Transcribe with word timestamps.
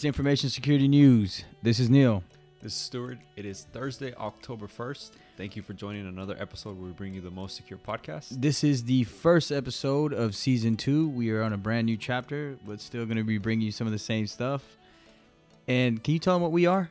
It's 0.00 0.04
information 0.06 0.48
security 0.48 0.88
news. 0.88 1.44
This 1.62 1.78
is 1.78 1.90
Neil. 1.90 2.24
This 2.62 2.72
is 2.72 2.78
Stuart. 2.78 3.18
It 3.36 3.44
is 3.44 3.66
Thursday, 3.70 4.14
October 4.14 4.66
1st. 4.66 5.10
Thank 5.36 5.56
you 5.56 5.62
for 5.62 5.74
joining 5.74 6.06
another 6.06 6.34
episode 6.40 6.78
where 6.78 6.86
we 6.86 6.92
bring 6.92 7.12
you 7.12 7.20
the 7.20 7.30
most 7.30 7.54
secure 7.54 7.78
podcast. 7.78 8.28
This 8.40 8.64
is 8.64 8.84
the 8.84 9.04
first 9.04 9.52
episode 9.52 10.14
of 10.14 10.34
season 10.34 10.78
two. 10.78 11.10
We 11.10 11.30
are 11.32 11.42
on 11.42 11.52
a 11.52 11.58
brand 11.58 11.84
new 11.84 11.98
chapter, 11.98 12.56
but 12.66 12.80
still 12.80 13.04
going 13.04 13.18
to 13.18 13.24
be 13.24 13.36
bringing 13.36 13.66
you 13.66 13.72
some 13.72 13.86
of 13.86 13.92
the 13.92 13.98
same 13.98 14.26
stuff. 14.26 14.64
And 15.68 16.02
can 16.02 16.14
you 16.14 16.18
tell 16.18 16.34
them 16.34 16.40
what 16.40 16.52
we 16.52 16.64
are? 16.64 16.88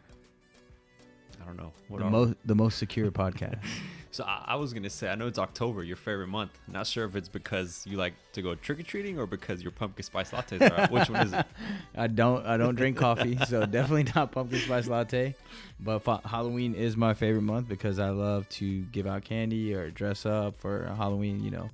I 1.41 1.46
don't 1.48 1.57
know. 1.57 1.73
What 1.88 2.02
the 2.02 2.05
are 2.05 2.12
most 2.12 2.36
the 2.46 2.54
most 2.54 2.78
secure 2.78 3.10
podcast. 3.10 3.57
So 4.12 4.23
I, 4.23 4.46
I 4.48 4.55
was 4.55 4.73
gonna 4.73 4.89
say, 4.89 5.10
I 5.10 5.16
know 5.16 5.28
it's 5.28 5.38
October, 5.38 5.84
your 5.84 5.96
favorite 5.96 6.28
month. 6.28 6.58
Not 6.68 6.88
sure 6.88 7.05
if 7.05 7.16
it's 7.16 7.30
because 7.30 7.86
you 7.86 7.98
like 7.98 8.13
to 8.34 8.41
go 8.41 8.55
trick 8.55 8.80
or 8.80 8.84
treating 8.84 9.20
or 9.20 9.27
because 9.27 9.62
your 9.62 9.72
pumpkin 9.72 10.04
spice 10.04 10.32
lattes 10.32 10.62
are 10.62 10.82
out. 10.82 10.91
Which 10.91 11.09
one 11.09 11.27
is 11.27 11.34
it? 11.34 11.45
I 11.95 12.08
don't 12.08 12.45
I 12.45 12.58
don't 12.58 12.76
drink 12.76 12.98
coffee, 12.98 13.38
so 13.48 13.66
definitely 13.68 14.12
not 14.16 14.32
pumpkin 14.32 14.59
spice 14.59 14.88
latte. 14.88 15.35
But 15.80 15.99
fa- 15.99 16.22
Halloween 16.26 16.73
is 16.73 16.98
my 16.98 17.13
favorite 17.13 17.44
month 17.44 17.68
because 17.68 17.99
I 17.99 18.09
love 18.09 18.49
to 18.49 18.82
give 18.85 19.05
out 19.05 19.23
candy 19.23 19.76
or 19.76 19.91
dress 19.91 20.26
up 20.26 20.55
for 20.55 20.91
Halloween. 20.98 21.44
You 21.44 21.52
know, 21.52 21.70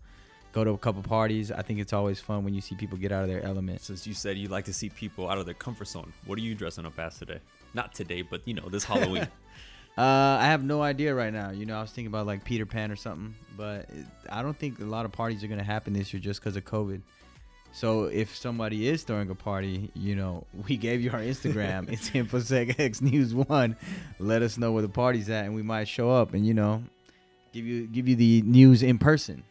go 0.52 0.66
to 0.66 0.72
a 0.72 0.78
couple 0.78 1.04
parties. 1.04 1.52
I 1.52 1.62
think 1.62 1.80
it's 1.80 1.94
always 1.94 2.20
fun 2.20 2.44
when 2.44 2.54
you 2.54 2.62
see 2.62 2.76
people 2.76 2.98
get 2.98 3.14
out 3.14 3.24
of 3.24 3.30
their 3.30 3.44
element. 3.44 3.82
Since 3.82 4.06
you 4.06 4.14
said 4.14 4.38
you 4.38 4.50
like 4.50 4.66
to 4.66 4.74
see 4.74 4.90
people 4.90 5.30
out 5.30 5.38
of 5.38 5.46
their 5.46 5.56
comfort 5.56 5.88
zone, 5.88 6.12
what 6.26 6.38
are 6.38 6.42
you 6.42 6.54
dressing 6.54 6.86
up 6.86 7.00
as 7.00 7.18
today? 7.18 7.40
Not 7.74 7.94
today, 7.94 8.24
but 8.24 8.42
you 8.46 8.56
know 8.56 8.68
this 8.68 8.84
Halloween. 8.84 9.28
Uh, 9.98 10.38
I 10.42 10.46
have 10.48 10.64
no 10.64 10.82
idea 10.82 11.16
right 11.16 11.32
now. 11.32 11.52
You 11.52 11.66
know, 11.66 11.78
I 11.78 11.82
was 11.82 11.92
thinking 11.92 12.08
about 12.08 12.28
like 12.28 12.44
Peter 12.44 12.66
Pan 12.66 12.92
or 12.92 12.98
something, 12.98 13.34
but 13.56 13.90
it, 13.90 14.06
I 14.30 14.42
don't 14.42 14.58
think 14.58 14.80
a 14.80 14.84
lot 14.84 15.06
of 15.06 15.14
parties 15.14 15.44
are 15.44 15.48
gonna 15.48 15.64
happen 15.64 15.94
this 15.94 16.14
year 16.14 16.20
just 16.20 16.42
because 16.42 16.58
of 16.58 16.66
COVID. 16.66 17.02
So 17.72 18.06
if 18.06 18.36
somebody 18.36 18.88
is 18.88 19.04
throwing 19.04 19.30
a 19.30 19.36
party, 19.36 19.92
you 19.94 20.16
know, 20.16 20.46
we 20.68 20.76
gave 20.76 21.02
you 21.02 21.12
our 21.12 21.20
Instagram. 21.20 21.90
it's 21.92 22.10
InfoSec 22.10 22.78
X 22.78 23.02
News 23.02 23.34
One. 23.34 23.78
Let 24.20 24.42
us 24.42 24.58
know 24.58 24.74
where 24.74 24.82
the 24.82 24.90
party's 24.90 25.30
at, 25.30 25.46
and 25.46 25.56
we 25.56 25.62
might 25.62 25.88
show 25.88 26.12
up 26.12 26.34
and 26.34 26.46
you 26.46 26.54
know, 26.54 26.84
give 27.54 27.66
you 27.66 27.88
give 27.88 28.10
you 28.10 28.18
the 28.18 28.42
news 28.42 28.84
in 28.84 28.98
person. 28.98 29.44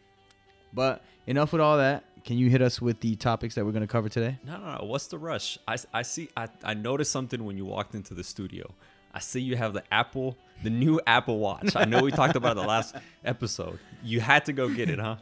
But 0.73 1.03
enough 1.25 1.53
with 1.53 1.61
all 1.61 1.77
that. 1.77 2.03
Can 2.23 2.39
you 2.39 2.49
hit 2.49 2.61
us 2.63 2.81
with 2.81 2.99
the 3.01 3.15
topics 3.15 3.53
that 3.55 3.65
we're 3.65 3.71
gonna 3.71 3.87
cover 3.87 4.09
today? 4.09 4.37
no, 4.45 4.57
no, 4.57 4.77
no. 4.77 4.85
What's 4.85 5.07
the 5.07 5.17
rush? 5.17 5.57
I, 5.67 5.77
I 5.93 6.01
see. 6.03 6.29
I, 6.37 6.47
I 6.63 6.75
noticed 6.75 7.11
something 7.11 7.43
when 7.45 7.57
you 7.57 7.65
walked 7.65 7.95
into 7.95 8.13
the 8.13 8.23
studio. 8.23 8.71
I 9.15 9.19
see 9.19 9.39
you 9.39 9.55
have 9.55 9.71
the 9.71 9.83
Apple, 9.93 10.37
the 10.61 10.69
new 10.69 10.99
Apple 11.07 11.39
Watch. 11.39 11.77
I 11.77 11.85
know 11.85 12.01
we 12.01 12.11
talked 12.11 12.35
about 12.35 12.57
it 12.57 12.61
the 12.61 12.67
last 12.67 12.95
episode. 13.23 13.79
You 14.03 14.19
had 14.19 14.43
to 14.45 14.53
go 14.53 14.67
get 14.67 14.89
it, 14.89 14.99
huh? 14.99 15.15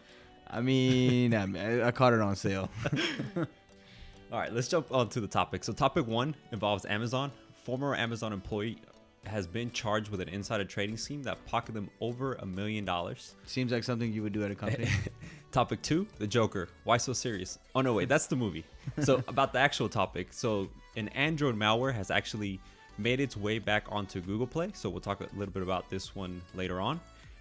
I 0.49 0.61
mean, 0.61 1.35
I, 1.35 1.87
I 1.87 1.91
caught 1.91 2.13
it 2.13 2.19
on 2.19 2.35
sale. 2.35 2.71
All 3.37 4.39
right, 4.39 4.51
let's 4.51 4.67
jump 4.67 4.91
on 4.91 5.09
to 5.09 5.21
the 5.21 5.27
topic. 5.27 5.63
So, 5.63 5.73
topic 5.73 6.07
one 6.07 6.35
involves 6.51 6.87
Amazon. 6.87 7.31
Former 7.63 7.95
Amazon 7.95 8.33
employee 8.33 8.79
has 9.25 9.45
been 9.45 9.69
charged 9.71 10.09
with 10.09 10.21
an 10.21 10.29
insider 10.29 10.65
trading 10.65 10.97
scheme 10.97 11.21
that 11.23 11.45
pocketed 11.45 11.75
them 11.75 11.89
over 12.01 12.33
a 12.33 12.45
million 12.47 12.85
dollars. 12.85 13.35
Seems 13.45 13.71
like 13.71 13.83
something 13.83 14.11
you 14.11 14.23
would 14.23 14.33
do 14.33 14.43
at 14.43 14.49
a 14.49 14.55
company. 14.55 14.89
topic 15.51 15.83
two, 15.83 16.07
the 16.17 16.25
Joker. 16.25 16.67
Why 16.83 16.97
so 16.97 17.13
serious? 17.13 17.59
Oh 17.75 17.81
no, 17.81 17.93
wait, 17.93 18.09
that's 18.09 18.25
the 18.25 18.35
movie. 18.35 18.65
So 19.03 19.23
about 19.27 19.53
the 19.53 19.59
actual 19.59 19.87
topic. 19.87 20.33
So 20.33 20.67
an 20.95 21.09
Android 21.09 21.55
malware 21.55 21.93
has 21.93 22.09
actually 22.09 22.59
made 22.97 23.19
its 23.19 23.35
way 23.35 23.59
back 23.59 23.85
onto 23.89 24.21
Google 24.21 24.47
Play. 24.47 24.71
So 24.73 24.89
we'll 24.89 25.01
talk 25.01 25.21
a 25.21 25.27
little 25.35 25.53
bit 25.53 25.63
about 25.63 25.89
this 25.89 26.15
one 26.15 26.41
later 26.53 26.79
on. 26.79 26.99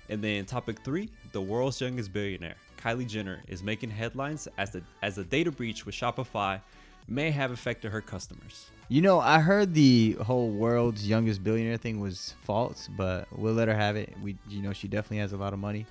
And 0.08 0.22
then 0.22 0.44
topic 0.44 0.80
three, 0.84 1.08
the 1.32 1.40
world's 1.40 1.80
youngest 1.80 2.12
billionaire, 2.12 2.56
Kylie 2.76 3.06
Jenner, 3.06 3.40
is 3.48 3.62
making 3.62 3.90
headlines 3.90 4.48
as 4.58 4.70
the 4.70 4.82
as 5.02 5.18
a 5.18 5.24
data 5.24 5.50
breach 5.50 5.86
with 5.86 5.94
Shopify 5.94 6.60
may 7.08 7.30
have 7.30 7.50
affected 7.50 7.90
her 7.90 8.00
customers. 8.00 8.66
You 8.88 9.00
know, 9.00 9.20
I 9.20 9.40
heard 9.40 9.74
the 9.74 10.12
whole 10.22 10.50
world's 10.50 11.08
youngest 11.08 11.42
billionaire 11.42 11.78
thing 11.78 12.00
was 12.00 12.34
false, 12.42 12.88
but 12.96 13.26
we'll 13.36 13.54
let 13.54 13.68
her 13.68 13.74
have 13.74 13.96
it. 13.96 14.12
We, 14.22 14.36
you 14.48 14.60
know, 14.60 14.72
she 14.72 14.86
definitely 14.88 15.18
has 15.18 15.32
a 15.32 15.36
lot 15.36 15.52
of 15.52 15.58
money. 15.58 15.86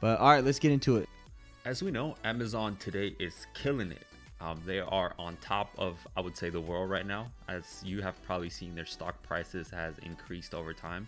But 0.00 0.18
all 0.18 0.30
right, 0.30 0.44
let's 0.44 0.58
get 0.58 0.72
into 0.72 0.96
it. 0.96 1.08
As 1.64 1.82
we 1.82 1.90
know, 1.90 2.14
Amazon 2.24 2.76
today 2.76 3.16
is 3.18 3.46
killing 3.54 3.90
it. 3.90 4.06
Um, 4.40 4.60
they 4.66 4.80
are 4.80 5.14
on 5.18 5.36
top 5.38 5.70
of, 5.78 5.96
I 6.16 6.20
would 6.20 6.36
say, 6.36 6.50
the 6.50 6.60
world 6.60 6.90
right 6.90 7.06
now. 7.06 7.30
As 7.48 7.82
you 7.84 8.02
have 8.02 8.22
probably 8.24 8.50
seen, 8.50 8.74
their 8.74 8.86
stock 8.86 9.22
prices 9.22 9.70
has 9.70 9.94
increased 10.02 10.54
over 10.54 10.74
time, 10.74 11.06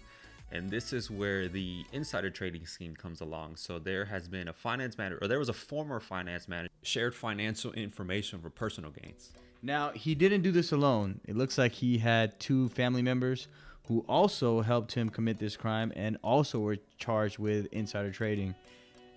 and 0.51 0.71
this 0.71 0.93
is 0.95 1.11
where 1.11 1.47
the 1.47 1.85
insider 1.93 2.31
trading 2.31 2.65
scheme 2.65 2.97
comes 2.97 3.21
along. 3.21 3.57
So 3.57 3.79
there 3.79 4.07
has 4.07 4.29
been 4.29 4.49
a 4.49 4.53
finance 4.53 4.97
manager, 4.97 5.19
or 5.21 5.29
there 5.29 5.39
was 5.39 5.51
a 5.51 5.55
former 5.55 6.01
finance 6.01 6.49
manager, 6.49 6.73
shared 6.83 7.15
financial 7.15 7.73
information 7.73 8.41
for 8.41 8.49
personal 8.49 8.91
gains. 8.91 9.31
Now, 9.63 9.91
he 9.91 10.15
didn't 10.15 10.43
do 10.43 10.53
this 10.53 10.73
alone. 10.73 11.21
It 11.27 11.37
looks 11.37 11.59
like 11.59 11.73
he 11.73 11.99
had 11.99 12.39
two 12.41 12.69
family 12.71 13.03
members 13.03 13.49
who 13.89 14.05
also 14.09 14.61
helped 14.61 14.93
him 14.93 15.09
commit 15.09 15.39
this 15.39 15.57
crime 15.57 15.93
and 15.97 16.17
also 16.23 16.61
were 16.61 16.77
charged 16.99 17.39
with 17.39 17.67
insider 17.73 18.11
trading. 18.11 18.55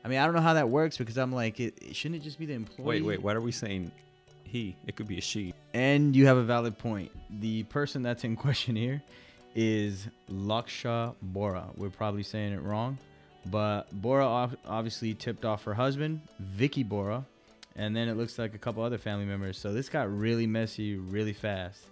I 0.03 0.07
mean, 0.07 0.17
I 0.19 0.25
don't 0.25 0.34
know 0.35 0.41
how 0.41 0.56
that 0.56 0.69
works 0.69 0.97
because 0.97 1.17
I'm 1.17 1.31
like, 1.31 1.59
it, 1.59 1.78
it- 1.81 1.95
shouldn't 1.95 2.22
it 2.22 2.23
just 2.23 2.39
be 2.39 2.45
the 2.45 2.53
employee? 2.53 2.85
Wait, 2.85 3.06
wait, 3.06 3.22
what 3.22 3.35
are 3.35 3.41
we 3.41 3.51
saying? 3.51 3.91
He? 4.44 4.75
It 4.88 4.95
could 4.95 5.07
be 5.07 5.17
a 5.17 5.22
she. 5.22 5.53
And 5.73 6.16
you 6.16 6.25
have 6.28 6.38
a 6.38 6.44
valid 6.44 6.78
point. 6.78 7.12
The 7.39 7.63
person 7.63 8.01
that's 8.01 8.23
in 8.23 8.35
question 8.47 8.75
here 8.75 9.01
is 9.56 10.07
Laksha 10.29 11.16
Bohra. 11.34 11.66
We're 11.78 11.90
probably 11.90 12.23
saying 12.23 12.53
it 12.53 12.61
wrong, 12.61 12.97
but 13.45 13.84
Bohra 14.01 14.56
obviously 14.66 15.13
tipped 15.13 15.45
off 15.45 15.63
her 15.66 15.73
husband, 15.73 16.22
Vicky 16.40 16.84
Bohra, 16.84 17.23
and 17.75 17.95
then 17.95 18.09
it 18.09 18.17
looks 18.17 18.38
like 18.40 18.53
a 18.56 18.57
couple 18.57 18.84
other 18.84 18.97
family 18.97 19.25
members. 19.25 19.57
So 19.57 19.72
this 19.72 19.88
got 19.88 20.13
really 20.16 20.47
messy 20.47 20.95
really 20.95 21.34
fast. 21.34 21.85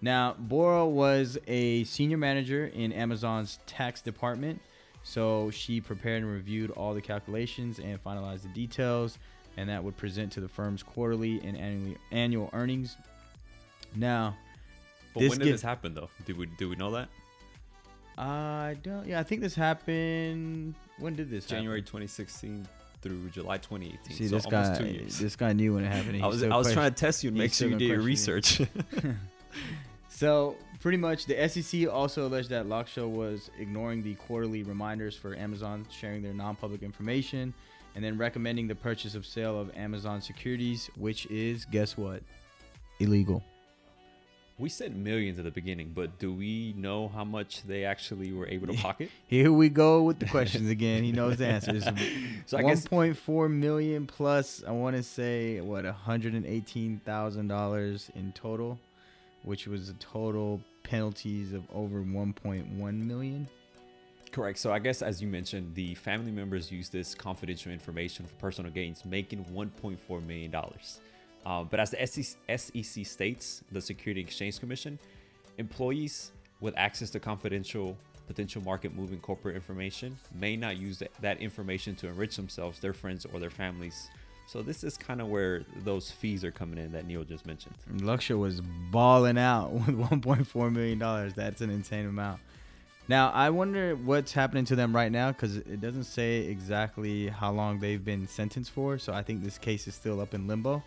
Now, 0.00 0.36
Bohra 0.48 0.88
was 0.88 1.36
a 1.48 1.84
senior 1.84 2.16
manager 2.18 2.66
in 2.72 2.92
Amazon's 2.92 3.58
tax 3.66 4.00
department. 4.00 4.60
So 5.02 5.50
she 5.50 5.80
prepared 5.80 6.22
and 6.22 6.30
reviewed 6.30 6.70
all 6.72 6.94
the 6.94 7.00
calculations 7.00 7.78
and 7.78 8.02
finalized 8.02 8.42
the 8.42 8.48
details, 8.48 9.18
and 9.56 9.68
that 9.68 9.82
would 9.82 9.96
present 9.96 10.32
to 10.32 10.40
the 10.40 10.48
firm's 10.48 10.82
quarterly 10.82 11.40
and 11.42 11.56
annually, 11.56 11.96
annual 12.12 12.50
earnings. 12.52 12.96
Now, 13.94 14.36
But 15.14 15.20
when 15.20 15.30
did 15.30 15.40
give- 15.40 15.54
this 15.54 15.62
happen 15.62 15.94
though? 15.94 16.10
Did 16.26 16.36
we 16.36 16.46
do 16.58 16.68
we 16.68 16.76
know 16.76 16.90
that? 16.92 17.08
I 18.18 18.76
don't. 18.82 19.06
Yeah, 19.06 19.20
I 19.20 19.22
think 19.22 19.40
this 19.40 19.54
happened. 19.54 20.74
When 20.98 21.14
did 21.14 21.30
this 21.30 21.46
January 21.46 21.82
2016 21.82 22.66
through 23.00 23.28
July 23.30 23.58
2018. 23.58 24.16
See, 24.16 24.28
so 24.28 24.36
this 24.36 24.44
almost 24.46 24.72
guy. 24.72 24.78
two 24.78 24.86
years. 24.86 25.18
This 25.18 25.36
guy 25.36 25.52
knew 25.52 25.74
when 25.74 25.84
it 25.84 25.92
happened. 25.92 26.22
I 26.22 26.26
was 26.26 26.42
I 26.42 26.56
was 26.56 26.72
trying 26.72 26.92
to 26.92 26.96
test 26.96 27.22
you 27.22 27.28
and 27.28 27.38
make 27.38 27.52
sure 27.52 27.68
you 27.68 27.76
did 27.76 27.88
your 27.88 28.00
research. 28.00 28.60
So 30.18 30.56
pretty 30.80 30.98
much, 30.98 31.26
the 31.26 31.48
SEC 31.48 31.88
also 31.88 32.26
alleged 32.26 32.48
that 32.50 32.66
Laksha 32.66 33.08
was 33.08 33.52
ignoring 33.60 34.02
the 34.02 34.14
quarterly 34.14 34.64
reminders 34.64 35.14
for 35.14 35.36
Amazon 35.36 35.86
sharing 35.92 36.22
their 36.24 36.34
non-public 36.34 36.82
information, 36.82 37.54
and 37.94 38.02
then 38.04 38.18
recommending 38.18 38.66
the 38.66 38.74
purchase 38.74 39.14
of 39.14 39.24
sale 39.24 39.56
of 39.60 39.70
Amazon 39.76 40.20
securities, 40.20 40.90
which 40.96 41.26
is 41.26 41.64
guess 41.66 41.96
what, 41.96 42.24
illegal. 42.98 43.44
we 44.58 44.68
said 44.68 44.96
millions 44.96 45.38
at 45.38 45.44
the 45.44 45.52
beginning, 45.52 45.92
but 45.94 46.18
do 46.18 46.32
we 46.32 46.74
know 46.76 47.06
how 47.14 47.22
much 47.22 47.62
they 47.62 47.84
actually 47.84 48.32
were 48.32 48.48
able 48.48 48.66
to 48.66 48.72
pocket? 48.82 49.12
Here 49.28 49.52
we 49.52 49.68
go 49.68 50.02
with 50.02 50.18
the 50.18 50.26
questions 50.26 50.68
again. 50.68 51.04
He 51.04 51.12
knows 51.12 51.36
the 51.36 51.46
answers. 51.46 51.84
So 52.46 52.56
I 52.58 52.62
One 52.62 52.72
guess 52.72 52.88
point 52.88 53.16
four 53.16 53.48
million 53.48 54.06
plus. 54.08 54.64
I 54.66 54.72
want 54.72 54.96
to 54.96 55.02
say 55.04 55.60
what 55.60 55.84
hundred 55.84 56.32
and 56.34 56.44
eighteen 56.44 57.00
thousand 57.04 57.46
dollars 57.46 58.10
in 58.16 58.32
total, 58.32 58.80
which 59.42 59.66
was 59.66 59.88
a 59.88 59.94
total 59.94 60.60
penalties 60.82 61.52
of 61.52 61.64
over 61.72 62.02
one 62.02 62.32
point 62.32 62.66
one 62.68 63.06
million. 63.06 63.48
correct. 64.32 64.58
So 64.58 64.72
I 64.72 64.78
guess 64.78 65.02
as 65.02 65.20
you 65.22 65.28
mentioned, 65.28 65.74
the 65.74 65.94
family 65.94 66.30
members 66.32 66.70
used 66.70 66.92
this 66.92 67.14
confidential 67.14 67.72
information 67.72 68.26
for 68.26 68.34
personal 68.34 68.70
gains, 68.70 69.04
making 69.04 69.44
1.4 69.46 70.26
million 70.26 70.50
dollars. 70.50 71.00
Uh, 71.46 71.62
but 71.62 71.80
as 71.80 71.90
the 71.90 72.06
SEC, 72.56 73.06
states, 73.06 73.62
the 73.72 73.80
Security 73.80 74.20
Exchange 74.20 74.60
Commission, 74.60 74.98
employees 75.56 76.32
with 76.60 76.74
access 76.76 77.10
to 77.10 77.20
confidential 77.20 77.96
potential 78.26 78.62
market 78.62 78.94
moving 78.94 79.18
corporate 79.20 79.56
information 79.56 80.14
may 80.34 80.54
not 80.54 80.76
use 80.76 81.02
that 81.20 81.40
information 81.40 81.96
to 81.96 82.06
enrich 82.06 82.36
themselves, 82.36 82.78
their 82.78 82.92
friends, 82.92 83.26
or 83.32 83.40
their 83.40 83.50
families. 83.50 84.10
So 84.48 84.62
this 84.62 84.82
is 84.82 84.96
kind 84.96 85.20
of 85.20 85.28
where 85.28 85.62
those 85.84 86.10
fees 86.10 86.42
are 86.42 86.50
coming 86.50 86.78
in 86.78 86.90
that 86.92 87.06
Neil 87.06 87.22
just 87.22 87.44
mentioned. 87.44 87.74
Luxor 88.00 88.38
was 88.38 88.62
balling 88.90 89.36
out 89.36 89.70
with 89.72 89.98
1.4 89.98 90.72
million 90.72 90.98
dollars. 90.98 91.34
That's 91.34 91.60
an 91.60 91.68
insane 91.68 92.06
amount. 92.06 92.40
Now 93.08 93.30
I 93.30 93.50
wonder 93.50 93.94
what's 93.94 94.32
happening 94.32 94.64
to 94.66 94.76
them 94.76 94.96
right 94.96 95.12
now 95.12 95.32
because 95.32 95.56
it 95.58 95.82
doesn't 95.82 96.04
say 96.04 96.38
exactly 96.46 97.28
how 97.28 97.52
long 97.52 97.78
they've 97.78 98.02
been 98.02 98.26
sentenced 98.26 98.70
for. 98.70 98.98
So 98.98 99.12
I 99.12 99.22
think 99.22 99.44
this 99.44 99.58
case 99.58 99.86
is 99.86 99.94
still 99.94 100.18
up 100.18 100.32
in 100.32 100.46
limbo. 100.46 100.82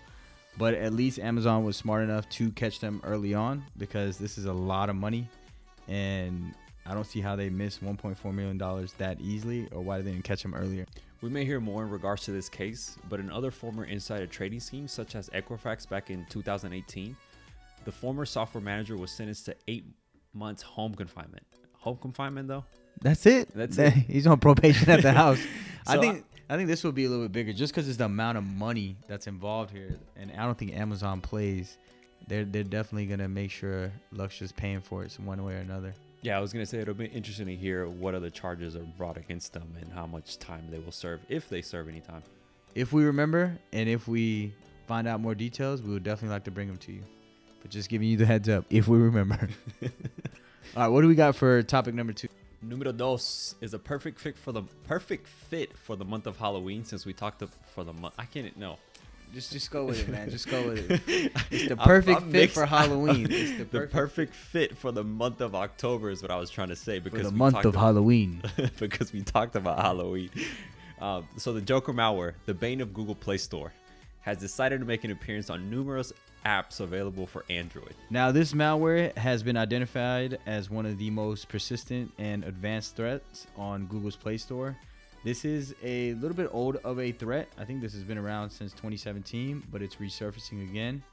But 0.57 0.73
at 0.73 0.93
least 0.93 1.19
Amazon 1.19 1.63
was 1.63 1.77
smart 1.77 2.03
enough 2.03 2.27
to 2.29 2.51
catch 2.51 2.79
them 2.79 2.99
early 3.03 3.35
on 3.35 3.63
because 3.77 4.17
this 4.17 4.39
is 4.39 4.45
a 4.45 4.53
lot 4.53 4.89
of 4.89 4.95
money, 4.97 5.29
and 5.87 6.53
I 6.85 6.93
don't 6.93 7.05
see 7.05 7.21
how 7.21 7.35
they 7.35 7.49
missed 7.49 7.83
1.4 7.83 8.33
million 8.33 8.57
dollars 8.57 8.93
that 8.97 9.19
easily, 9.21 9.67
or 9.71 9.81
why 9.81 10.01
they 10.01 10.11
didn't 10.11 10.23
catch 10.23 10.41
them 10.41 10.53
earlier. 10.55 10.85
We 11.21 11.29
may 11.29 11.45
hear 11.45 11.59
more 11.59 11.83
in 11.83 11.89
regards 11.91 12.23
to 12.25 12.31
this 12.31 12.49
case, 12.49 12.97
but 13.07 13.19
in 13.19 13.29
other 13.31 13.51
former 13.51 13.85
insider 13.85 14.25
trading 14.25 14.59
schemes, 14.59 14.91
such 14.91 15.15
as 15.15 15.29
Equifax 15.29 15.87
back 15.87 16.09
in 16.09 16.25
2018, 16.29 17.15
The 17.85 17.91
former 17.91 18.25
software 18.25 18.63
manager 18.63 18.95
was 18.97 19.11
sentenced 19.11 19.45
to 19.45 19.55
eight 19.67 19.85
months 20.33 20.61
home 20.61 20.93
confinement. 20.93 21.43
Home 21.79 21.97
confinement, 21.97 22.47
though. 22.47 22.63
That's 23.01 23.25
it. 23.25 23.49
That's 23.55 23.75
That- 23.77 23.97
it. 23.97 24.03
He's 24.07 24.27
on 24.27 24.39
probation 24.39 24.89
at 24.89 25.01
the 25.01 25.11
house. 25.11 25.39
I 25.87 25.97
think 25.97 26.23
I 26.49 26.57
think 26.57 26.67
this 26.67 26.83
will 26.83 26.91
be 26.91 27.05
a 27.05 27.09
little 27.09 27.25
bit 27.25 27.31
bigger 27.31 27.53
just 27.53 27.73
because 27.73 27.87
it's 27.87 27.97
the 27.97 28.05
amount 28.05 28.37
of 28.37 28.43
money 28.43 28.97
that's 29.07 29.25
involved 29.27 29.71
here, 29.71 29.97
and 30.17 30.31
I 30.37 30.45
don't 30.45 30.57
think 30.57 30.75
Amazon 30.75 31.21
plays. 31.21 31.77
They're 32.27 32.45
they're 32.45 32.63
definitely 32.63 33.07
gonna 33.07 33.27
make 33.29 33.49
sure 33.51 33.91
Luxure's 34.11 34.51
paying 34.51 34.81
for 34.81 35.03
it 35.03 35.11
some 35.11 35.25
one 35.25 35.43
way 35.43 35.53
or 35.55 35.57
another. 35.59 35.93
Yeah, 36.23 36.37
I 36.37 36.39
was 36.39 36.53
gonna 36.53 36.67
say 36.67 36.79
it'll 36.79 36.93
be 36.93 37.05
interesting 37.05 37.47
to 37.47 37.55
hear 37.55 37.87
what 37.87 38.13
other 38.13 38.29
charges 38.29 38.75
are 38.75 38.85
brought 38.97 39.17
against 39.17 39.53
them 39.53 39.67
and 39.81 39.91
how 39.91 40.05
much 40.05 40.37
time 40.37 40.67
they 40.69 40.77
will 40.77 40.91
serve, 40.91 41.19
if 41.29 41.49
they 41.49 41.63
serve 41.63 41.89
any 41.89 41.99
time. 41.99 42.21
If 42.75 42.93
we 42.93 43.03
remember 43.03 43.57
and 43.73 43.89
if 43.89 44.07
we 44.07 44.53
find 44.87 45.07
out 45.07 45.19
more 45.19 45.33
details, 45.33 45.81
we 45.81 45.91
would 45.93 46.03
definitely 46.03 46.35
like 46.35 46.43
to 46.43 46.51
bring 46.51 46.67
them 46.67 46.77
to 46.77 46.91
you. 46.91 47.01
But 47.61 47.71
just 47.71 47.89
giving 47.89 48.07
you 48.07 48.17
the 48.17 48.25
heads 48.25 48.49
up 48.49 48.65
if 48.69 48.87
we 48.87 48.99
remember. 48.99 49.49
All 49.83 49.89
right, 50.75 50.87
what 50.87 51.01
do 51.01 51.07
we 51.07 51.15
got 51.15 51.35
for 51.35 51.63
topic 51.63 51.95
number 51.95 52.13
two? 52.13 52.27
Numero 52.61 52.91
dos 52.91 53.55
is 53.59 53.73
a 53.73 53.79
perfect 53.79 54.19
fit 54.19 54.37
for 54.37 54.51
the 54.51 54.61
perfect 54.87 55.27
fit 55.27 55.75
for 55.75 55.95
the 55.95 56.05
month 56.05 56.27
of 56.27 56.37
Halloween. 56.37 56.85
Since 56.85 57.03
we 57.05 57.13
talked 57.13 57.43
for 57.73 57.83
the 57.83 57.93
month, 57.93 58.13
I 58.19 58.25
can't 58.25 58.55
know. 58.57 58.77
Just 59.33 59.51
just 59.53 59.71
go 59.71 59.85
with 59.85 59.99
it, 60.01 60.09
man. 60.09 60.29
Just 60.29 60.49
go 60.49 60.67
with 60.69 60.91
it. 60.91 61.31
It's 61.51 61.67
the 61.69 61.77
I'm- 61.77 61.87
perfect 61.87 62.21
I'm 62.21 62.31
fit 62.31 62.41
mixed. 62.41 62.53
for 62.55 62.65
Halloween. 62.65 63.27
It's 63.29 63.51
the 63.57 63.57
The 63.63 63.65
perfect, 63.65 63.93
perfect 63.93 64.35
fit 64.35 64.77
for 64.77 64.91
the 64.91 65.03
month 65.03 65.39
of 65.41 65.55
October 65.55 66.09
is 66.09 66.21
what 66.21 66.31
I 66.31 66.37
was 66.37 66.49
trying 66.49 66.69
to 66.69 66.75
say 66.75 66.99
because 66.99 67.23
the 67.23 67.31
month 67.31 67.57
of 67.57 67.65
about- 67.67 67.79
Halloween. 67.79 68.41
because 68.79 69.13
we 69.13 69.21
talked 69.21 69.55
about 69.55 69.79
Halloween. 69.79 70.29
Um, 70.99 71.27
so 71.37 71.53
the 71.53 71.61
Joker 71.61 71.93
malware, 71.93 72.33
the 72.45 72.53
bane 72.53 72.81
of 72.81 72.93
Google 72.93 73.15
Play 73.15 73.37
Store, 73.37 73.71
has 74.21 74.37
decided 74.37 74.79
to 74.81 74.85
make 74.85 75.03
an 75.03 75.11
appearance 75.11 75.49
on 75.49 75.69
numerous 75.69 76.13
apps 76.45 76.79
available 76.79 77.25
for 77.25 77.43
Android. 77.49 77.93
Now, 78.09 78.31
this 78.31 78.53
malware 78.53 79.15
has 79.17 79.41
been 79.43 79.57
identified 79.57 80.39
as 80.45 80.69
one 80.69 80.85
of 80.85 80.97
the 80.97 81.09
most 81.09 81.47
persistent 81.49 82.11
and 82.19 82.43
advanced 82.43 82.95
threats 82.95 83.47
on 83.57 83.85
Google's 83.87 84.15
Play 84.15 84.37
Store. 84.37 84.75
This 85.23 85.45
is 85.45 85.75
a 85.83 86.15
little 86.15 86.35
bit 86.35 86.49
old 86.51 86.77
of 86.77 86.99
a 86.99 87.11
threat. 87.11 87.47
I 87.59 87.63
think 87.63 87.79
this 87.79 87.93
has 87.93 88.03
been 88.03 88.17
around 88.17 88.49
since 88.49 88.71
2017, 88.71 89.61
but 89.71 89.83
it's 89.83 89.97
resurfacing 89.97 90.63
again. 90.67 91.03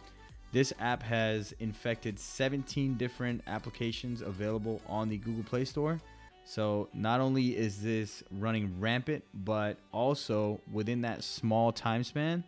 This 0.51 0.73
app 0.81 1.03
has 1.03 1.53
infected 1.61 2.19
17 2.19 2.95
different 2.95 3.43
applications 3.47 4.23
available 4.23 4.81
on 4.87 5.11
the 5.11 5.19
Google 5.19 5.45
Play 5.45 5.67
Store. 5.67 6.01
So, 6.47 6.89
not 6.95 7.21
only 7.21 7.55
is 7.55 7.83
this 7.83 8.23
running 8.39 8.81
rampant, 8.81 9.23
but 9.35 9.77
also 9.93 10.59
within 10.73 11.03
that 11.03 11.23
small 11.23 11.71
time 11.71 12.03
span, 12.03 12.43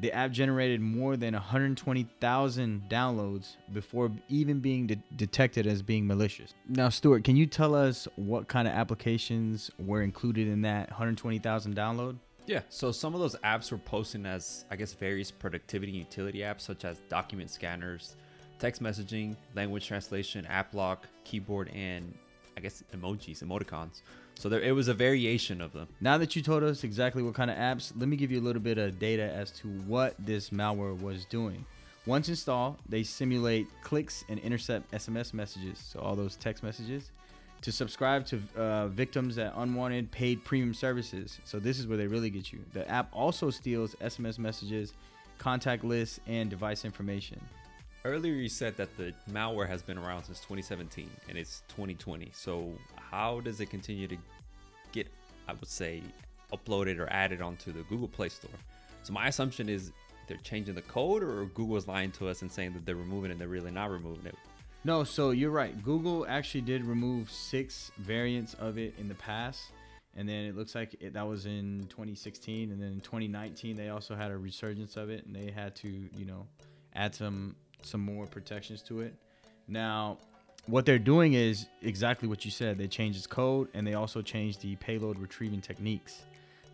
the 0.00 0.12
app 0.12 0.30
generated 0.30 0.80
more 0.80 1.16
than 1.16 1.34
120,000 1.34 2.82
downloads 2.88 3.56
before 3.72 4.10
even 4.28 4.60
being 4.60 4.86
de- 4.86 5.02
detected 5.16 5.66
as 5.66 5.82
being 5.82 6.06
malicious. 6.06 6.54
Now, 6.68 6.88
Stuart, 6.88 7.24
can 7.24 7.36
you 7.36 7.46
tell 7.46 7.74
us 7.74 8.06
what 8.16 8.48
kind 8.48 8.68
of 8.68 8.74
applications 8.74 9.70
were 9.78 10.02
included 10.02 10.48
in 10.48 10.62
that 10.62 10.90
120,000 10.90 11.74
download? 11.74 12.16
Yeah, 12.46 12.60
so 12.70 12.92
some 12.92 13.14
of 13.14 13.20
those 13.20 13.36
apps 13.44 13.70
were 13.70 13.78
posting 13.78 14.24
as, 14.24 14.64
I 14.70 14.76
guess, 14.76 14.94
various 14.94 15.30
productivity 15.30 15.92
and 15.92 15.98
utility 15.98 16.38
apps 16.38 16.62
such 16.62 16.84
as 16.84 16.98
document 17.10 17.50
scanners, 17.50 18.16
text 18.58 18.82
messaging, 18.82 19.36
language 19.54 19.86
translation, 19.86 20.46
app 20.46 20.72
lock, 20.72 21.06
keyboard, 21.24 21.70
and 21.74 22.14
I 22.58 22.60
guess 22.60 22.82
emojis, 22.92 23.44
emoticons. 23.44 24.02
So 24.34 24.48
there, 24.48 24.60
it 24.60 24.72
was 24.72 24.88
a 24.88 24.94
variation 24.94 25.60
of 25.60 25.72
them. 25.72 25.86
Now 26.00 26.18
that 26.18 26.34
you 26.34 26.42
told 26.42 26.64
us 26.64 26.82
exactly 26.82 27.22
what 27.22 27.34
kind 27.34 27.52
of 27.52 27.56
apps, 27.56 27.92
let 27.96 28.08
me 28.08 28.16
give 28.16 28.32
you 28.32 28.40
a 28.40 28.42
little 28.42 28.60
bit 28.60 28.78
of 28.78 28.98
data 28.98 29.22
as 29.22 29.52
to 29.60 29.68
what 29.86 30.16
this 30.18 30.50
malware 30.50 31.00
was 31.00 31.24
doing. 31.26 31.64
Once 32.04 32.28
installed, 32.28 32.76
they 32.88 33.04
simulate 33.04 33.68
clicks 33.84 34.24
and 34.28 34.40
intercept 34.40 34.90
SMS 34.90 35.32
messages, 35.32 35.78
so 35.78 36.00
all 36.00 36.16
those 36.16 36.34
text 36.34 36.64
messages, 36.64 37.12
to 37.62 37.70
subscribe 37.70 38.26
to 38.26 38.42
uh, 38.56 38.88
victims 38.88 39.38
at 39.38 39.52
unwanted 39.56 40.10
paid 40.10 40.44
premium 40.44 40.74
services. 40.74 41.38
So 41.44 41.60
this 41.60 41.78
is 41.78 41.86
where 41.86 41.96
they 41.96 42.08
really 42.08 42.30
get 42.30 42.52
you. 42.52 42.58
The 42.72 42.88
app 42.90 43.08
also 43.12 43.50
steals 43.50 43.94
SMS 44.00 44.36
messages, 44.36 44.94
contact 45.38 45.84
lists, 45.84 46.18
and 46.26 46.50
device 46.50 46.84
information. 46.84 47.40
Earlier, 48.04 48.34
you 48.34 48.48
said 48.48 48.76
that 48.76 48.96
the 48.96 49.12
malware 49.30 49.68
has 49.68 49.82
been 49.82 49.98
around 49.98 50.24
since 50.24 50.38
2017 50.40 51.10
and 51.28 51.36
it's 51.36 51.62
2020. 51.68 52.30
So, 52.32 52.72
how 52.96 53.40
does 53.40 53.60
it 53.60 53.66
continue 53.66 54.06
to 54.06 54.16
get, 54.92 55.08
I 55.48 55.52
would 55.52 55.68
say, 55.68 56.02
uploaded 56.52 56.98
or 56.98 57.08
added 57.12 57.42
onto 57.42 57.72
the 57.72 57.82
Google 57.82 58.08
Play 58.08 58.28
Store? 58.28 58.50
So, 59.02 59.12
my 59.12 59.26
assumption 59.26 59.68
is 59.68 59.92
they're 60.28 60.36
changing 60.38 60.76
the 60.76 60.82
code 60.82 61.24
or 61.24 61.46
Google's 61.46 61.88
lying 61.88 62.12
to 62.12 62.28
us 62.28 62.42
and 62.42 62.52
saying 62.52 62.72
that 62.74 62.86
they're 62.86 62.94
removing 62.94 63.30
it 63.30 63.32
and 63.32 63.40
they're 63.40 63.48
really 63.48 63.72
not 63.72 63.90
removing 63.90 64.26
it. 64.26 64.36
No, 64.84 65.02
so 65.02 65.32
you're 65.32 65.50
right. 65.50 65.82
Google 65.82 66.24
actually 66.28 66.60
did 66.60 66.84
remove 66.84 67.30
six 67.30 67.90
variants 67.98 68.54
of 68.54 68.78
it 68.78 68.94
in 68.98 69.08
the 69.08 69.14
past. 69.16 69.72
And 70.16 70.28
then 70.28 70.44
it 70.44 70.56
looks 70.56 70.74
like 70.74 70.96
it, 71.00 71.12
that 71.14 71.26
was 71.26 71.46
in 71.46 71.86
2016. 71.90 72.70
And 72.70 72.80
then 72.80 72.92
in 72.92 73.00
2019, 73.00 73.76
they 73.76 73.88
also 73.88 74.14
had 74.14 74.30
a 74.30 74.36
resurgence 74.36 74.96
of 74.96 75.10
it. 75.10 75.26
And 75.26 75.34
they 75.34 75.50
had 75.50 75.74
to, 75.76 75.88
you 75.88 76.24
know, 76.24 76.46
add 76.94 77.14
some 77.14 77.56
some 77.82 78.00
more 78.00 78.26
protections 78.26 78.82
to 78.82 79.00
it. 79.00 79.14
Now, 79.66 80.18
what 80.66 80.84
they're 80.84 80.98
doing 80.98 81.34
is 81.34 81.66
exactly 81.82 82.28
what 82.28 82.44
you 82.44 82.50
said. 82.50 82.78
They 82.78 82.88
changed 82.88 83.18
its 83.18 83.26
code 83.26 83.68
and 83.74 83.86
they 83.86 83.94
also 83.94 84.22
changed 84.22 84.60
the 84.60 84.76
payload 84.76 85.18
retrieving 85.18 85.60
techniques. 85.60 86.22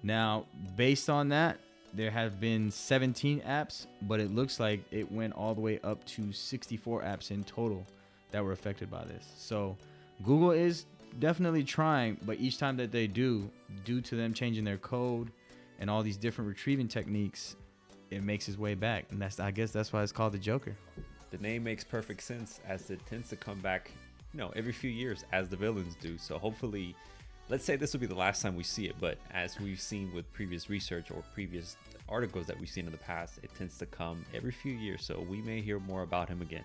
Now, 0.02 0.46
based 0.76 1.08
on 1.08 1.28
that, 1.30 1.58
there 1.94 2.10
have 2.10 2.40
been 2.40 2.70
17 2.70 3.40
apps, 3.42 3.86
but 4.02 4.18
it 4.18 4.34
looks 4.34 4.58
like 4.58 4.80
it 4.90 5.10
went 5.10 5.32
all 5.34 5.54
the 5.54 5.60
way 5.60 5.78
up 5.84 6.04
to 6.06 6.32
64 6.32 7.02
apps 7.02 7.30
in 7.30 7.44
total 7.44 7.86
that 8.32 8.44
were 8.44 8.52
affected 8.52 8.90
by 8.90 9.04
this. 9.04 9.24
So, 9.36 9.76
Google 10.24 10.50
is 10.50 10.86
definitely 11.20 11.62
trying, 11.62 12.18
but 12.22 12.40
each 12.40 12.58
time 12.58 12.76
that 12.78 12.90
they 12.90 13.06
do, 13.06 13.48
due 13.84 14.00
to 14.00 14.16
them 14.16 14.34
changing 14.34 14.64
their 14.64 14.78
code 14.78 15.30
and 15.78 15.88
all 15.88 16.02
these 16.02 16.16
different 16.16 16.48
retrieving 16.48 16.88
techniques, 16.88 17.56
it 18.14 18.22
makes 18.22 18.48
its 18.48 18.58
way 18.58 18.74
back. 18.74 19.06
And 19.10 19.20
that's 19.20 19.40
I 19.40 19.50
guess 19.50 19.70
that's 19.70 19.92
why 19.92 20.02
it's 20.02 20.12
called 20.12 20.32
the 20.32 20.38
Joker. 20.38 20.76
The 21.30 21.38
name 21.38 21.64
makes 21.64 21.82
perfect 21.82 22.22
sense 22.22 22.60
as 22.66 22.90
it 22.90 23.04
tends 23.06 23.28
to 23.30 23.36
come 23.36 23.58
back, 23.60 23.90
you 24.32 24.38
know, 24.38 24.52
every 24.54 24.72
few 24.72 24.90
years 24.90 25.24
as 25.32 25.48
the 25.48 25.56
villains 25.56 25.96
do. 26.00 26.16
So, 26.16 26.38
hopefully, 26.38 26.94
let's 27.48 27.64
say 27.64 27.74
this 27.76 27.92
will 27.92 28.00
be 28.00 28.06
the 28.06 28.14
last 28.14 28.40
time 28.40 28.54
we 28.54 28.62
see 28.62 28.86
it, 28.86 28.94
but 29.00 29.18
as 29.32 29.58
we've 29.58 29.80
seen 29.80 30.14
with 30.14 30.32
previous 30.32 30.70
research 30.70 31.10
or 31.10 31.22
previous 31.34 31.76
articles 32.08 32.46
that 32.46 32.58
we've 32.58 32.68
seen 32.68 32.86
in 32.86 32.92
the 32.92 32.98
past, 32.98 33.40
it 33.42 33.50
tends 33.58 33.76
to 33.78 33.86
come 33.86 34.24
every 34.32 34.52
few 34.52 34.74
years. 34.74 35.04
So, 35.04 35.26
we 35.28 35.42
may 35.42 35.60
hear 35.60 35.80
more 35.80 36.02
about 36.02 36.28
him 36.28 36.40
again. 36.40 36.64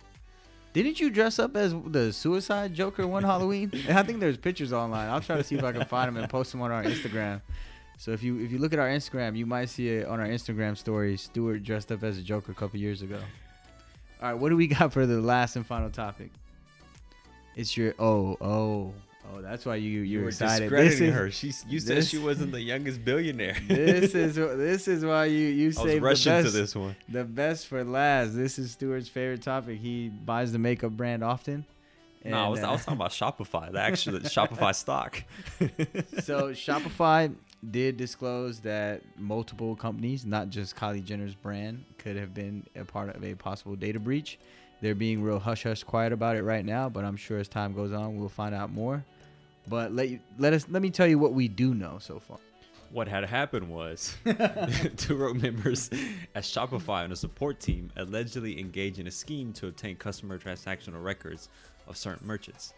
Didn't 0.72 1.00
you 1.00 1.10
dress 1.10 1.40
up 1.40 1.58
as 1.58 1.74
the 1.88 2.14
Suicide 2.14 2.76
Joker 2.76 3.08
one 3.08 3.24
Halloween? 3.24 3.72
And 3.88 3.98
I 3.98 4.04
think 4.04 4.20
there's 4.20 4.38
pictures 4.38 4.72
online. 4.72 5.10
I'll 5.10 5.20
try 5.20 5.36
to 5.38 5.44
see 5.44 5.56
if 5.56 5.64
I 5.64 5.72
can 5.72 5.86
find 5.86 6.08
them 6.08 6.18
and 6.18 6.30
post 6.30 6.52
them 6.52 6.62
on 6.62 6.72
our 6.72 6.84
Instagram. 6.84 7.42
So 8.00 8.12
if 8.12 8.24
you 8.24 8.40
if 8.40 8.50
you 8.50 8.60
look 8.60 8.72
at 8.72 8.80
our 8.80 8.88
Instagram, 8.88 9.36
you 9.36 9.46
might 9.46 9.68
see 9.68 9.90
it 9.90 10.08
on 10.08 10.22
our 10.22 10.26
Instagram 10.26 10.78
story. 10.78 11.18
Stuart 11.18 11.64
dressed 11.64 11.92
up 11.92 12.02
as 12.02 12.18
a 12.18 12.22
Joker 12.22 12.54
a 12.54 12.56
couple 12.56 12.80
years 12.80 13.02
ago. 13.02 13.20
All 14.22 14.30
right, 14.32 14.40
what 14.40 14.48
do 14.50 14.56
we 14.56 14.68
got 14.68 14.94
for 14.94 15.06
the 15.06 15.20
last 15.20 15.58
and 15.58 15.66
final 15.66 15.90
topic? 15.90 16.32
It's 17.58 17.76
your 17.76 17.94
oh 18.00 18.38
oh 18.40 18.94
oh. 19.30 19.42
That's 19.42 19.66
why 19.66 19.76
you 19.76 19.90
you're 19.90 20.06
you 20.06 20.22
were 20.22 20.28
excited. 20.30 20.70
discrediting 20.70 21.10
is- 21.10 21.14
her. 21.14 21.30
She, 21.30 21.52
you 21.68 21.82
said 21.82 22.06
she 22.06 22.20
wasn't 22.20 22.54
the 22.54 22.62
youngest 22.62 23.04
billionaire. 23.04 23.58
this 23.68 24.16
is 24.16 24.36
this 24.36 24.88
is 24.88 25.04
why 25.04 25.26
you 25.26 25.48
you 25.48 25.74
saved 25.74 26.02
the 26.02 26.10
best 26.10 26.24
to 26.24 26.52
this 26.52 26.78
one. 26.78 26.96
the 27.10 27.26
best 27.26 27.68
for 27.68 27.84
last. 27.84 28.34
This 28.34 28.58
is 28.58 28.72
Stuart's 28.72 29.10
favorite 29.10 29.42
topic. 29.42 29.78
He 29.78 30.08
buys 30.08 30.54
the 30.54 30.60
makeup 30.60 30.94
brand 30.94 31.22
often. 31.22 31.66
no, 32.24 32.46
I 32.46 32.48
was, 32.48 32.60
And, 32.60 32.68
I 32.68 32.72
was 32.72 32.80
uh, 32.80 32.86
talking 32.86 32.94
about 32.94 33.12
Shopify, 33.12 33.74
the 33.74 33.82
actual 33.82 34.20
Shopify 34.20 34.74
stock. 34.74 35.22
so 36.24 36.54
Shopify 36.54 37.36
did 37.72 37.98
disclose 37.98 38.60
that 38.62 39.02
multiple 39.18 39.76
companies, 39.76 40.26
not 40.26 40.50
just 40.50 40.76
Kylie 40.76 41.04
Jenner's 41.04 41.36
brand, 41.36 41.84
could 41.98 42.16
have 42.16 42.34
been 42.34 42.66
a 42.76 42.86
part 42.86 43.16
of 43.16 43.24
a 43.24 43.36
possible 43.36 43.76
data 43.76 44.00
breach. 44.00 44.40
They're 44.82 44.96
being 44.96 45.22
real 45.22 45.40
hush 45.40 45.64
hush 45.64 45.84
quiet 45.84 46.14
about 46.14 46.38
it 46.38 46.44
right 46.44 46.66
now, 46.66 46.88
but 46.88 47.04
I'm 47.04 47.18
sure 47.18 47.38
as 47.38 47.50
time 47.50 47.74
goes 47.74 47.92
on, 47.92 48.18
we'll 48.18 48.30
find 48.30 48.56
out 48.56 48.72
more. 48.72 49.04
But 49.68 49.92
let 49.94 50.10
you, 50.10 50.20
let 50.38 50.54
us 50.54 50.66
let 50.70 50.82
me 50.82 50.90
tell 50.90 51.08
you 51.08 51.20
what 51.20 51.34
we 51.34 51.48
do 51.48 51.76
know 51.76 51.98
so 52.00 52.20
far. 52.20 52.38
What 52.92 53.08
had 53.08 53.24
happened 53.26 53.70
was 53.70 54.16
two 54.98 55.16
row 55.16 55.34
members 55.34 55.92
at 56.34 56.44
Shopify 56.44 57.04
and 57.04 57.14
a 57.14 57.16
support 57.16 57.60
team 57.60 57.92
allegedly 57.98 58.60
engaged 58.60 59.00
in 59.00 59.08
a 59.08 59.12
scheme 59.12 59.54
to 59.54 59.68
obtain 59.68 59.96
customer 59.98 60.40
transactional 60.40 61.04
records 61.04 61.50
of 61.88 61.98
certain 61.98 62.26
merchants. 62.26 62.74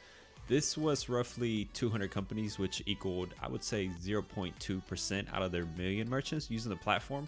This 0.51 0.77
was 0.77 1.07
roughly 1.07 1.69
200 1.71 2.11
companies, 2.11 2.59
which 2.59 2.83
equaled, 2.85 3.33
I 3.41 3.47
would 3.47 3.63
say, 3.63 3.89
0.2% 4.03 5.33
out 5.33 5.41
of 5.41 5.49
their 5.53 5.63
million 5.77 6.09
merchants 6.09 6.51
using 6.51 6.69
the 6.69 6.75
platform. 6.75 7.25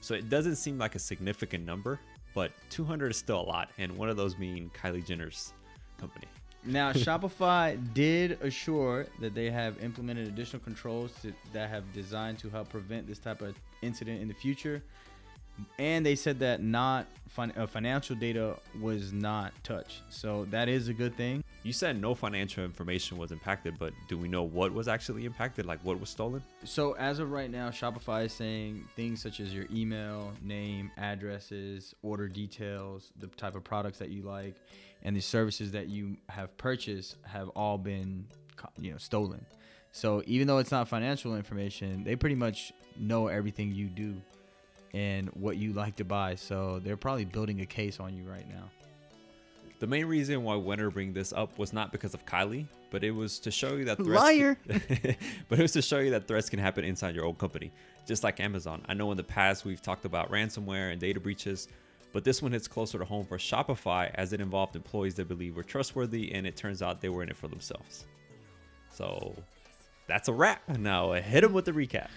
So 0.00 0.14
it 0.14 0.30
doesn't 0.30 0.54
seem 0.54 0.78
like 0.78 0.94
a 0.94 1.00
significant 1.00 1.66
number, 1.66 1.98
but 2.32 2.52
200 2.68 3.10
is 3.10 3.16
still 3.16 3.40
a 3.40 3.42
lot. 3.42 3.70
And 3.78 3.98
one 3.98 4.08
of 4.08 4.16
those 4.16 4.36
being 4.36 4.70
Kylie 4.70 5.04
Jenner's 5.04 5.52
company. 5.98 6.26
Now, 6.62 6.92
Shopify 6.92 7.76
did 7.92 8.40
assure 8.40 9.08
that 9.18 9.34
they 9.34 9.50
have 9.50 9.82
implemented 9.82 10.28
additional 10.28 10.62
controls 10.62 11.10
to, 11.22 11.32
that 11.52 11.70
have 11.70 11.92
designed 11.92 12.38
to 12.38 12.50
help 12.50 12.68
prevent 12.68 13.04
this 13.08 13.18
type 13.18 13.42
of 13.42 13.56
incident 13.82 14.22
in 14.22 14.28
the 14.28 14.34
future. 14.34 14.80
and 15.80 16.06
they 16.06 16.14
said 16.14 16.38
that 16.38 16.62
not 16.62 17.08
fin- 17.26 17.52
uh, 17.56 17.66
financial 17.66 18.14
data 18.14 18.56
was 18.80 19.12
not 19.12 19.52
touched. 19.64 20.02
So 20.08 20.46
that 20.52 20.68
is 20.68 20.86
a 20.86 20.94
good 20.94 21.16
thing. 21.16 21.42
You 21.62 21.74
said 21.74 22.00
no 22.00 22.14
financial 22.14 22.64
information 22.64 23.18
was 23.18 23.32
impacted, 23.32 23.78
but 23.78 23.92
do 24.08 24.16
we 24.16 24.28
know 24.28 24.42
what 24.42 24.72
was 24.72 24.88
actually 24.88 25.26
impacted? 25.26 25.66
Like 25.66 25.78
what 25.84 26.00
was 26.00 26.08
stolen? 26.08 26.42
So 26.64 26.92
as 26.92 27.18
of 27.18 27.32
right 27.32 27.50
now, 27.50 27.68
Shopify 27.68 28.24
is 28.24 28.32
saying 28.32 28.88
things 28.96 29.20
such 29.20 29.40
as 29.40 29.52
your 29.52 29.66
email, 29.70 30.32
name, 30.42 30.90
addresses, 30.96 31.94
order 32.02 32.28
details, 32.28 33.12
the 33.18 33.26
type 33.26 33.56
of 33.56 33.64
products 33.64 33.98
that 33.98 34.08
you 34.08 34.22
like, 34.22 34.54
and 35.02 35.14
the 35.14 35.20
services 35.20 35.70
that 35.72 35.88
you 35.88 36.16
have 36.30 36.56
purchased 36.56 37.16
have 37.24 37.48
all 37.50 37.76
been, 37.76 38.26
you 38.78 38.92
know, 38.92 38.98
stolen. 38.98 39.44
So 39.92 40.22
even 40.26 40.46
though 40.46 40.58
it's 40.58 40.70
not 40.70 40.88
financial 40.88 41.36
information, 41.36 42.04
they 42.04 42.16
pretty 42.16 42.36
much 42.36 42.72
know 42.98 43.26
everything 43.26 43.74
you 43.74 43.88
do 43.88 44.16
and 44.94 45.28
what 45.30 45.56
you 45.56 45.74
like 45.74 45.96
to 45.96 46.04
buy. 46.04 46.36
So 46.36 46.80
they're 46.82 46.96
probably 46.96 47.26
building 47.26 47.60
a 47.60 47.66
case 47.66 48.00
on 48.00 48.16
you 48.16 48.24
right 48.24 48.48
now. 48.48 48.70
The 49.80 49.86
main 49.86 50.04
reason 50.04 50.44
why 50.44 50.76
to 50.76 50.90
bring 50.90 51.14
this 51.14 51.32
up 51.32 51.58
was 51.58 51.72
not 51.72 51.90
because 51.90 52.12
of 52.12 52.26
Kylie, 52.26 52.66
but 52.90 53.02
it 53.02 53.12
was 53.12 53.38
to 53.40 53.50
show 53.50 53.76
you 53.76 53.86
that 53.86 53.98
Liar. 53.98 54.58
but 54.66 55.58
it 55.58 55.62
was 55.62 55.72
to 55.72 55.80
show 55.80 56.00
you 56.00 56.10
that 56.10 56.28
threats 56.28 56.50
can 56.50 56.58
happen 56.58 56.84
inside 56.84 57.14
your 57.14 57.24
own 57.24 57.34
company, 57.34 57.72
just 58.06 58.22
like 58.22 58.40
Amazon. 58.40 58.82
I 58.88 58.94
know 58.94 59.10
in 59.10 59.16
the 59.16 59.24
past 59.24 59.64
we've 59.64 59.80
talked 59.80 60.04
about 60.04 60.30
ransomware 60.30 60.92
and 60.92 61.00
data 61.00 61.18
breaches, 61.18 61.68
but 62.12 62.24
this 62.24 62.42
one 62.42 62.52
hits 62.52 62.68
closer 62.68 62.98
to 62.98 63.06
home 63.06 63.24
for 63.24 63.38
Shopify 63.38 64.10
as 64.16 64.34
it 64.34 64.42
involved 64.42 64.76
employees 64.76 65.14
they 65.14 65.22
believe 65.22 65.56
were 65.56 65.62
trustworthy, 65.62 66.30
and 66.32 66.46
it 66.46 66.56
turns 66.56 66.82
out 66.82 67.00
they 67.00 67.08
were 67.08 67.22
in 67.22 67.30
it 67.30 67.36
for 67.36 67.48
themselves. 67.48 68.04
So 68.92 69.34
that's 70.06 70.28
a 70.28 70.32
wrap. 70.34 70.60
Now 70.68 71.12
hit 71.12 71.40
them 71.40 71.54
with 71.54 71.64
the 71.64 71.72
recap. 71.72 72.08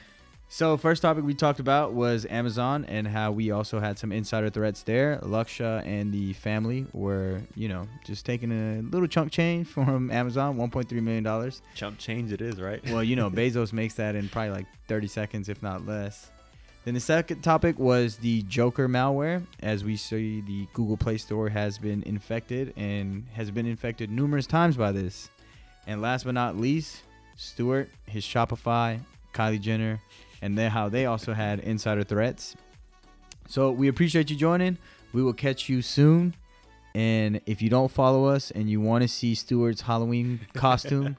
So 0.54 0.78
first 0.78 1.02
topic 1.02 1.24
we 1.24 1.34
talked 1.34 1.60
about 1.60 1.94
was 1.94 2.28
Amazon 2.28 2.86
and 2.86 3.08
how 3.08 3.32
we 3.32 3.50
also 3.50 3.80
had 3.80 3.98
some 3.98 4.12
insider 4.12 4.52
threats 4.52 4.84
there. 4.84 5.18
Luxia 5.24 5.84
and 5.84 6.14
the 6.14 6.34
family 6.34 6.86
were, 6.94 7.42
you 7.56 7.68
know, 7.68 7.88
just 8.06 8.24
taking 8.24 8.52
a 8.52 8.84
little 8.84 9.08
chunk 9.08 9.32
change 9.32 9.66
from 9.74 10.12
Amazon, 10.12 10.56
1.3 10.56 10.92
million 11.02 11.24
dollars. 11.24 11.64
Chump 11.74 11.98
change 11.98 12.32
it 12.32 12.40
is, 12.40 12.62
right? 12.62 12.88
Well, 12.92 13.04
you 13.04 13.16
know, 13.16 13.30
Bezos 13.32 13.74
makes 13.74 13.96
that 13.96 14.14
in 14.14 14.30
probably 14.30 14.52
like 14.52 14.68
30 14.88 15.08
seconds, 15.08 15.50
if 15.50 15.64
not 15.64 15.88
less. 15.88 16.30
Then 16.86 16.94
the 16.94 17.00
second 17.00 17.42
topic 17.42 17.80
was 17.80 18.18
the 18.18 18.44
Joker 18.44 18.88
malware. 18.88 19.44
As 19.64 19.84
we 19.84 19.98
see, 19.98 20.42
the 20.42 20.68
Google 20.74 20.98
Play 20.98 21.18
Store 21.18 21.50
has 21.50 21.80
been 21.80 22.04
infected 22.04 22.76
and 22.78 23.26
has 23.34 23.50
been 23.50 23.66
infected 23.66 24.12
numerous 24.12 24.46
times 24.46 24.78
by 24.78 24.92
this. 24.92 25.32
And 25.88 26.00
last 26.00 26.26
but 26.26 26.36
not 26.36 26.58
least, 26.58 27.02
Stuart, 27.38 27.90
his 28.06 28.24
Shopify, 28.24 29.00
Kylie 29.34 29.60
Jenner, 29.60 30.00
and 30.44 30.58
then 30.58 30.70
how 30.70 30.90
they 30.90 31.06
also 31.06 31.34
had 31.34 31.62
insider 31.62 32.04
threats. 32.04 32.56
So 33.48 33.72
we 33.72 33.88
appreciate 33.88 34.30
you 34.30 34.36
joining. 34.36 34.78
We 35.14 35.24
will 35.24 35.34
catch 35.34 35.70
you 35.70 35.82
soon. 35.82 36.36
And 36.94 37.40
if 37.46 37.62
you 37.62 37.70
don't 37.70 37.90
follow 37.90 38.26
us 38.26 38.52
and 38.52 38.70
you 38.70 38.82
want 38.82 39.04
to 39.04 39.08
see 39.08 39.36
Stuart's 39.36 39.82
Halloween 39.82 40.42
costume, 40.54 41.16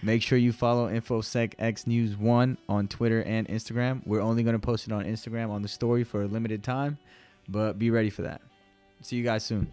make 0.00 0.22
sure 0.22 0.38
you 0.38 0.52
follow 0.52 0.88
InfoSec 0.88 1.54
X 1.58 1.88
News 1.88 2.16
1 2.16 2.56
on 2.68 2.88
Twitter 2.88 3.22
and 3.24 3.48
Instagram. 3.48 4.00
We're 4.06 4.20
only 4.20 4.44
going 4.44 4.54
to 4.54 4.64
post 4.64 4.86
it 4.86 4.92
on 4.92 5.04
Instagram 5.04 5.50
on 5.50 5.60
the 5.60 5.68
story 5.68 6.04
for 6.04 6.22
a 6.22 6.26
limited 6.26 6.62
time, 6.62 6.98
but 7.48 7.80
be 7.80 7.90
ready 7.90 8.10
for 8.10 8.22
that. 8.22 8.40
See 9.02 9.16
you 9.16 9.24
guys 9.24 9.44
soon. 9.44 9.70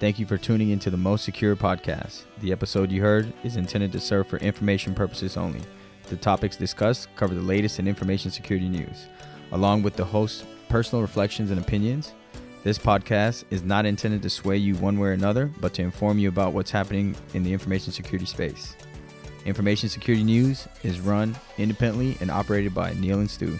Thank 0.00 0.18
you 0.18 0.26
for 0.26 0.38
tuning 0.38 0.70
into 0.70 0.90
the 0.90 0.96
Most 0.96 1.24
Secure 1.24 1.54
podcast. 1.54 2.22
The 2.40 2.50
episode 2.50 2.90
you 2.90 3.02
heard 3.02 3.32
is 3.44 3.56
intended 3.56 3.92
to 3.92 4.00
serve 4.00 4.26
for 4.26 4.38
information 4.38 4.94
purposes 4.94 5.36
only. 5.36 5.60
The 6.08 6.16
topics 6.16 6.56
discussed 6.56 7.08
cover 7.16 7.34
the 7.34 7.40
latest 7.40 7.78
in 7.78 7.88
information 7.88 8.30
security 8.30 8.68
news, 8.68 9.06
along 9.52 9.82
with 9.82 9.96
the 9.96 10.04
host's 10.04 10.44
personal 10.68 11.02
reflections 11.02 11.50
and 11.50 11.60
opinions. 11.60 12.12
This 12.62 12.78
podcast 12.78 13.44
is 13.50 13.62
not 13.62 13.86
intended 13.86 14.22
to 14.22 14.30
sway 14.30 14.56
you 14.56 14.74
one 14.76 14.98
way 14.98 15.08
or 15.08 15.12
another, 15.12 15.52
but 15.60 15.74
to 15.74 15.82
inform 15.82 16.18
you 16.18 16.28
about 16.28 16.52
what's 16.52 16.70
happening 16.70 17.14
in 17.34 17.42
the 17.42 17.52
information 17.52 17.92
security 17.92 18.26
space. 18.26 18.76
Information 19.44 19.88
security 19.88 20.24
news 20.24 20.66
is 20.82 21.00
run 21.00 21.36
independently 21.58 22.16
and 22.20 22.30
operated 22.30 22.74
by 22.74 22.94
Neil 22.94 23.18
and 23.18 23.30
Stu. 23.30 23.58